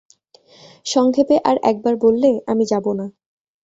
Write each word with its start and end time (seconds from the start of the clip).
সংক্ষেপে 0.85 1.35
আর-একবার 1.43 1.93
বললে, 1.95 2.31
আমি 2.47 2.63
যাব 2.65 2.85
না। 2.93 3.05